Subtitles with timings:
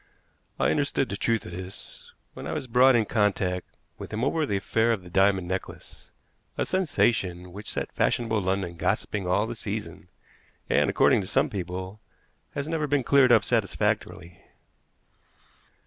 [0.59, 3.67] I understood the truth of this when I was brought in contact
[3.99, 6.09] with him over the affair of the diamond necklace,
[6.57, 10.09] a sensation which set fashionable London gossiping all the season,
[10.67, 11.99] and, according to some people,
[12.55, 14.43] has never been cleared up satisfactorily.